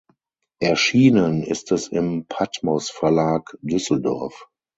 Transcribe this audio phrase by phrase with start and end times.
[0.59, 4.49] Erschienen ist es im Patmos Verlag, Düsseldorf.